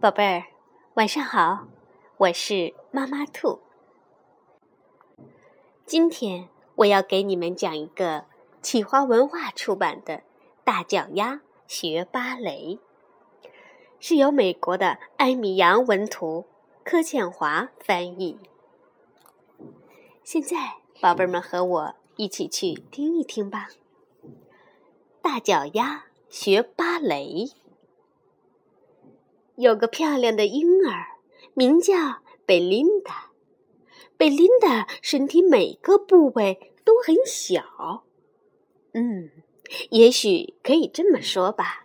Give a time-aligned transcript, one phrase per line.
[0.00, 0.44] 宝贝儿，
[0.94, 1.66] 晚上好，
[2.16, 3.60] 我是妈妈兔。
[5.84, 8.24] 今天我要给你们讲一个
[8.62, 10.14] 企划文化出版的
[10.64, 12.78] 《大脚丫学芭蕾》，
[13.98, 16.46] 是由美国的艾米扬文图，
[16.82, 18.38] 柯倩华翻译。
[20.24, 23.68] 现在，宝贝儿们和我一起去听一听吧，
[25.20, 27.44] 《大脚丫学芭蕾》。
[29.60, 31.18] 有个漂亮的婴儿，
[31.52, 31.94] 名叫
[32.46, 33.30] 贝琳达。
[34.16, 38.04] 贝琳达身体每个部位都很小，
[38.94, 39.30] 嗯，
[39.90, 41.84] 也许可以这么说吧。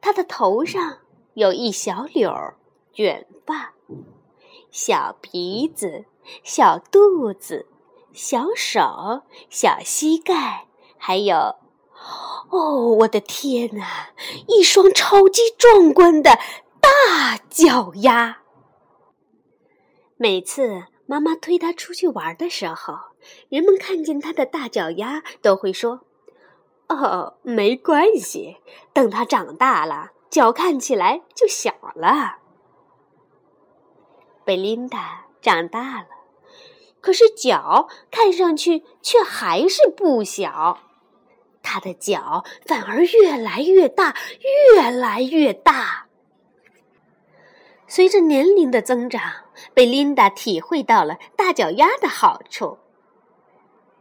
[0.00, 1.00] 她的头上
[1.34, 2.54] 有一小绺
[2.94, 3.74] 卷发，
[4.70, 6.06] 小鼻子、
[6.42, 7.66] 小肚子、
[8.14, 11.61] 小手、小膝盖，还有。
[12.50, 14.10] 哦，我的天哪！
[14.48, 16.38] 一双超级壮观的
[16.80, 18.42] 大脚丫。
[20.16, 22.94] 每次妈妈推他出去玩的时候，
[23.48, 26.00] 人们看见他的大脚丫，都会说
[26.88, 28.58] ：“哦，没关系，
[28.92, 32.38] 等他长大了，脚看起来就小了。”
[34.44, 36.08] 贝琳达长大了，
[37.00, 40.80] 可是脚看上去却还是不小。
[41.72, 44.14] 他的脚反而越来越大，
[44.74, 46.06] 越来越大。
[47.86, 49.22] 随着年龄的增长，
[49.72, 52.76] 贝琳达体会到了大脚丫的好处。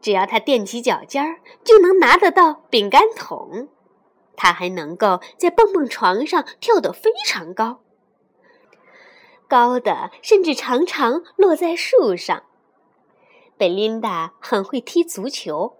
[0.00, 3.66] 只要他踮起脚尖儿，就能拿得到饼干桶。
[4.36, 7.80] 他还能够在蹦蹦床上跳得非常高，
[9.48, 12.44] 高的甚至常常落在树上。
[13.56, 15.78] 贝琳达很会踢足球。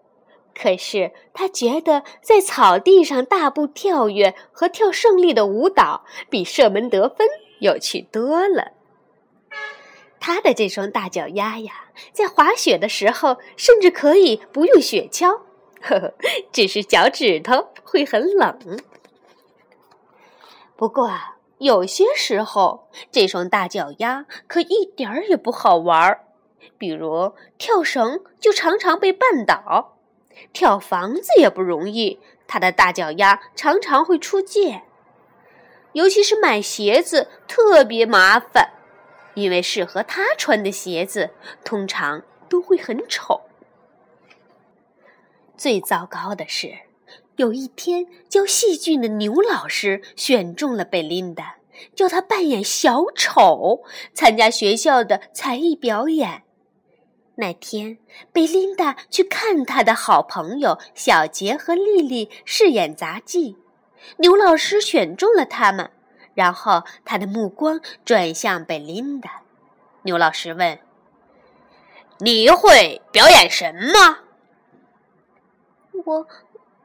[0.59, 7.29] 可是他觉得在草地上大步跳跃和跳胜利的舞蹈比射门得分
[7.61, 8.73] 有趣多了。
[10.19, 15.43] 他的这双大脚丫呀，在滑雪的时候甚至可以不用雪橇，
[15.83, 16.15] 呵呵，
[16.51, 18.59] 只是脚趾头会很冷。
[20.75, 21.11] 不过
[21.59, 26.25] 有些时候，这双大脚丫可一点儿也不好玩儿，
[26.79, 29.96] 比如跳绳就常常被绊倒。
[30.53, 34.83] 跳房子也不容易，他的大脚丫常常会出界。
[35.93, 38.71] 尤其是买鞋子特别麻烦，
[39.35, 41.31] 因为适合他穿的鞋子
[41.65, 43.43] 通常都会很丑。
[45.57, 46.75] 最糟糕的是，
[47.37, 51.57] 有一天教戏剧的牛老师选中了贝琳达，
[51.95, 53.83] 叫她扮演小丑，
[54.13, 56.43] 参加学校的才艺表演。
[57.39, 57.99] 那天，
[58.33, 63.59] 贝琳达去看她的好朋友小杰和丽丽饰演杂技，
[64.17, 65.91] 牛老师选中了他们，
[66.35, 69.43] 然后他的目光转向贝琳达。
[70.03, 70.79] 牛老师问
[72.21, 74.21] ：“你会表演什么
[76.05, 76.27] ？”“我，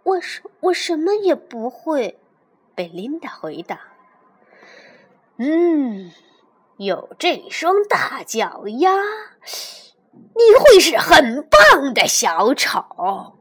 [0.03, 2.19] 我什我什么也不会。”
[2.75, 3.79] 贝琳达回答。
[5.37, 6.11] “嗯，
[6.77, 8.91] 有这双大脚丫。”
[10.41, 13.37] 你会是很棒的小丑，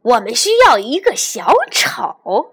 [0.00, 2.52] 我们需要一个小丑，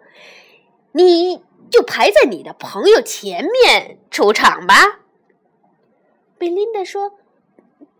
[0.92, 5.00] 你就排在你的朋友前面出场吧。
[6.38, 7.14] 贝琳达说：“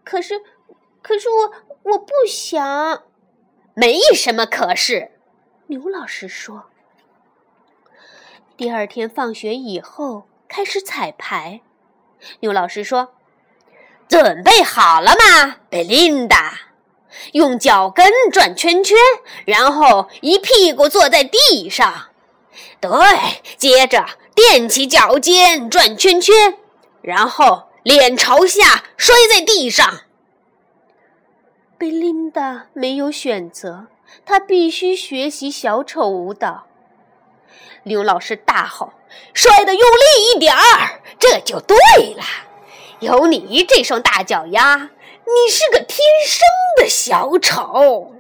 [0.04, 0.42] 可是，
[1.02, 1.54] 可是我
[1.92, 3.04] 我不想。”
[3.74, 5.12] 没什么可是，
[5.68, 6.66] 牛老师说。
[8.58, 11.62] 第二天放学以后开始彩排，
[12.42, 13.14] 牛老师说。
[14.10, 16.60] 准备好了吗，贝琳达？
[17.34, 18.98] 用脚跟转圈圈，
[19.46, 22.08] 然后一屁股坐在地上。
[22.82, 22.90] 对，
[23.56, 24.04] 接着
[24.36, 26.58] 踮起脚尖转圈圈，
[27.04, 30.02] 然后脸朝下摔在地上。
[31.78, 33.86] 贝琳达没有选择，
[34.26, 36.66] 她必须学习小丑舞蹈。
[37.84, 38.92] 刘老师大吼
[39.36, 41.78] ：“摔得用力一点儿，这就对
[42.16, 42.24] 了。”
[43.00, 45.98] 有你这双大脚丫，你是个天
[46.28, 46.42] 生
[46.76, 48.16] 的小丑。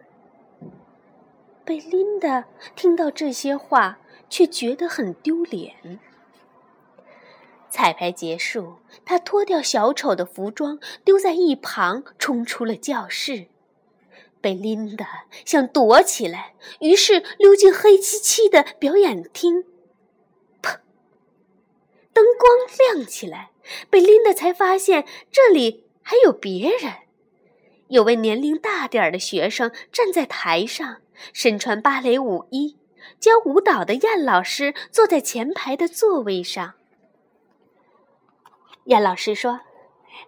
[1.65, 2.45] 贝琳达
[2.77, 3.99] 听到这些话，
[4.29, 5.99] 却觉得很丢脸。
[7.69, 13.47] 彩排结束，她脱掉小丑的服装，丢在一旁，冲出了教室。
[14.39, 19.65] 贝琳达想躲起来，于是溜进黑漆漆的表演厅。
[22.39, 23.51] 光亮起来。
[23.89, 26.93] 贝琳达才发现这里还有别人，
[27.89, 31.01] 有位年龄大点儿的学生站在台上，
[31.33, 32.77] 身穿芭蕾舞衣，
[33.19, 36.73] 教舞蹈的燕老师坐在前排的座位上。
[38.85, 39.59] 燕老师说：“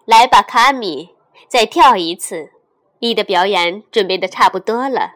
[0.06, 1.16] 来吧，卡米，
[1.48, 2.52] 再跳一次。
[3.00, 5.16] 你的表演准备的差不多了。”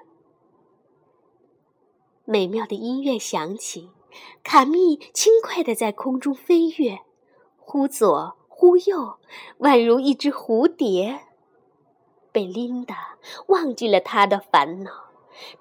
[2.26, 3.92] 美妙的音乐响起，
[4.44, 7.00] 卡密轻快地在空中飞跃，
[7.58, 9.18] 忽左忽右，
[9.60, 11.22] 宛如一只蝴蝶。
[12.32, 13.18] 贝琳达
[13.48, 14.92] 忘记了他的烦恼，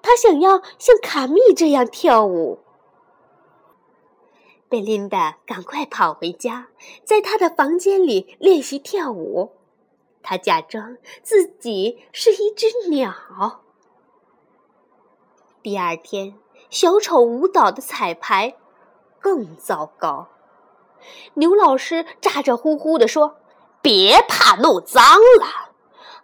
[0.01, 2.59] 她想要像卡密这样跳舞。
[4.67, 6.67] 贝琳达赶快跑回家，
[7.03, 9.51] 在她的房间里练习跳舞。
[10.21, 13.61] 她假装自己是一只鸟。
[15.61, 16.35] 第二天。
[16.75, 18.57] 小丑舞蹈的彩排
[19.21, 20.27] 更糟糕。
[21.35, 23.37] 牛老师咋咋呼呼地说
[23.81, 25.01] ：“别怕弄脏
[25.39, 25.71] 了。”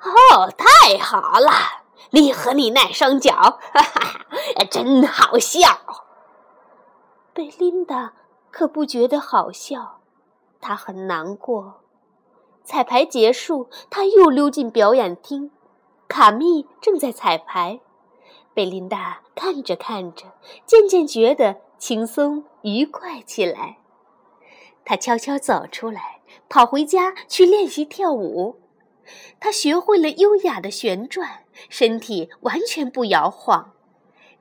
[0.04, 1.52] 哦，太好了！
[2.10, 4.26] 你和你那双脚，哈哈，
[4.70, 5.70] 真好笑。
[7.34, 8.12] 贝琳达
[8.52, 10.02] 可不觉得好笑，
[10.60, 11.80] 她很难过。
[12.66, 15.50] 彩排结束，她又溜进表演厅，
[16.10, 17.80] 卡密正在彩排。
[18.54, 20.34] 贝琳达看着看着，
[20.66, 23.78] 渐渐觉得轻松愉快起来。
[24.84, 26.20] 她悄悄走出来，
[26.50, 28.60] 跑回家去练习跳舞。
[29.40, 33.74] 她学会了优雅的旋转，身体完全不摇晃。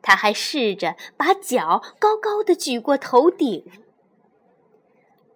[0.03, 3.71] 她还试着把脚高高的举过头顶。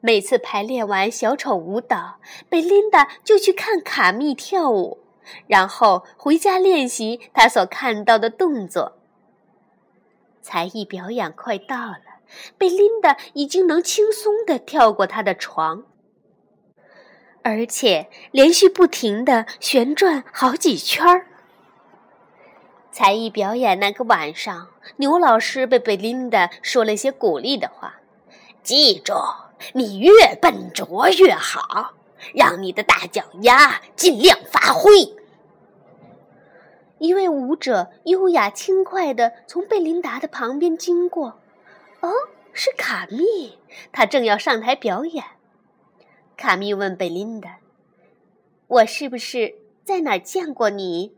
[0.01, 2.19] 每次排练完小丑舞蹈，
[2.49, 5.04] 贝琳达就去看卡密跳舞。
[5.47, 8.99] 然后回家练习他所看到的动作。
[10.43, 12.01] 才艺表演快到了，
[12.59, 15.85] 贝琳达已经能轻松地跳过他的床，
[17.43, 21.27] 而且连续不停地旋转好几圈儿。
[22.93, 24.69] 才艺表演那个晚上，
[24.99, 27.97] 牛老师被贝琳达说了些鼓励的话
[28.63, 29.15] ：“记住，
[29.73, 31.95] 你越笨拙越好。”
[32.33, 34.91] 让你的大脚丫尽量发挥。
[36.99, 41.41] 一位舞者优雅轻快地从贝琳达的旁边经过。
[42.01, 42.13] 哦，
[42.53, 43.59] 是卡密，
[43.93, 45.25] 他正要上台表演。
[46.37, 47.59] 卡密问贝琳达
[48.69, 51.15] ：“我是不是在哪儿见过你？”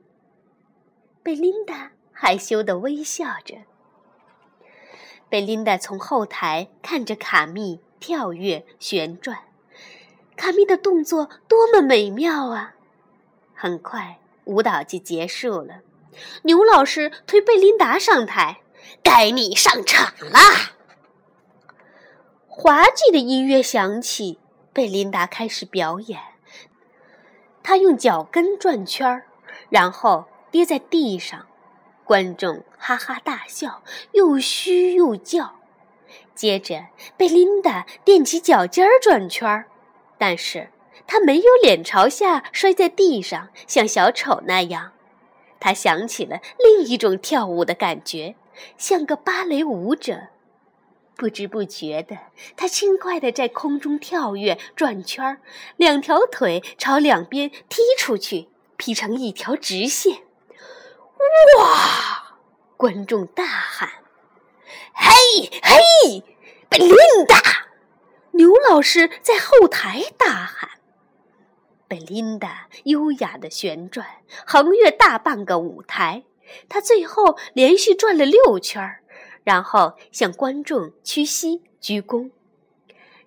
[1.22, 3.56] 贝琳达害羞地微笑着。
[5.28, 9.40] 贝琳达从后台看着卡密跳跃旋转。
[10.36, 12.74] 卡密的动作多么美妙啊！
[13.54, 15.80] 很快，舞蹈就结束了。
[16.42, 18.60] 牛老师推贝琳达上台，
[19.02, 20.72] 该你上场啦！
[22.46, 24.38] 滑稽的音乐响起，
[24.72, 26.20] 贝琳达开始表演。
[27.62, 29.26] 她用脚跟转圈儿，
[29.68, 31.46] 然后跌在地上，
[32.04, 35.56] 观众哈哈大笑，又嘘又叫。
[36.34, 36.86] 接着，
[37.16, 39.66] 贝琳达踮起脚尖儿转圈儿。
[40.18, 40.70] 但是
[41.06, 44.92] 他没有脸朝下摔在地上，像小丑那样。
[45.58, 48.36] 他想起了另一种跳舞的感觉，
[48.76, 50.28] 像个芭蕾舞者。
[51.16, 52.18] 不知不觉的，
[52.56, 55.38] 他轻快地在空中跳跃、转圈儿，
[55.76, 60.18] 两条腿朝两边踢出去，劈成一条直线。
[61.58, 62.36] 哇！
[62.76, 63.88] 观众大喊
[64.92, 66.22] ：“嘿，嘿，
[66.68, 66.94] 贝琳
[67.26, 67.65] 达！”
[68.36, 70.70] 牛老师在后台大喊
[71.88, 74.06] ：“贝琳达优雅的旋转，
[74.46, 76.24] 横越大半个舞台。
[76.68, 78.98] 她最后连续转了六圈，
[79.42, 82.30] 然后向观众屈膝鞠躬。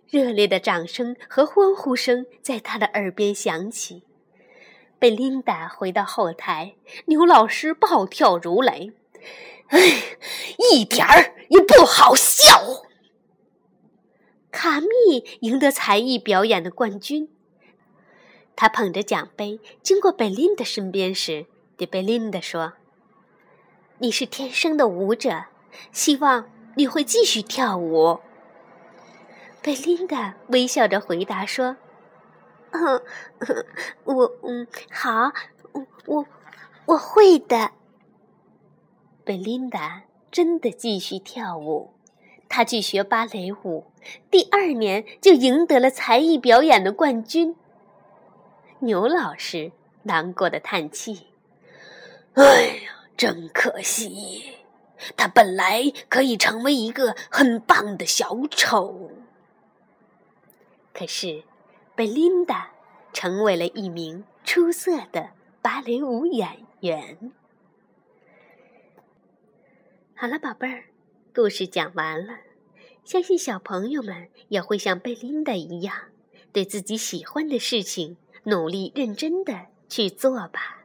[0.07, 4.03] 热烈的掌声和欢呼声在他的耳边响起。
[4.99, 6.75] 贝琳达回到后台，
[7.05, 8.91] 牛老师暴跳如雷
[9.69, 9.79] ：‘哎，
[10.71, 12.83] 一点儿也不好笑！’”
[14.51, 14.87] 卡密
[15.41, 17.29] 赢得才艺表演的冠军。
[18.55, 21.45] 他捧着奖杯经过贝琳达身边时，
[21.77, 22.73] 对贝琳达说
[23.99, 25.45] ：“你是天生的舞者，
[25.91, 28.19] 希望你会继续跳舞。”
[29.61, 31.77] 贝琳达微笑着回答说
[32.71, 33.01] ：“嗯，
[34.03, 35.31] 我嗯好，
[36.05, 36.25] 我
[36.85, 37.71] 我会的。”
[39.23, 41.93] 贝琳达真的继续跳舞。
[42.49, 43.85] 他去学芭蕾舞，
[44.29, 47.55] 第二年就赢得了才艺表演的冠军。
[48.79, 49.71] 牛老师
[50.03, 51.27] 难过的叹气
[52.33, 54.57] ：“哎呀，真可惜，
[55.15, 59.11] 他本来可以成为一个很棒的小丑。
[60.91, 61.43] 可是，
[61.95, 62.71] 贝琳达
[63.13, 65.29] 成为了一名出色的
[65.61, 67.31] 芭蕾舞演员。”
[70.15, 70.88] 好了，宝贝儿。
[71.41, 72.33] 故事讲完了，
[73.05, 75.95] 相信小朋友们也会像贝琳达一样，
[76.51, 80.78] 对自己喜欢的事情努力认真的去做吧。